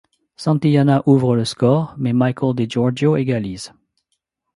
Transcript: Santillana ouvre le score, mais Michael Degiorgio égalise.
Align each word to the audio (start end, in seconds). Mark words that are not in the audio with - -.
Santillana 0.35 1.03
ouvre 1.05 1.35
le 1.35 1.45
score, 1.45 1.93
mais 1.99 2.11
Michael 2.11 2.55
Degiorgio 2.55 3.17
égalise. 3.17 3.71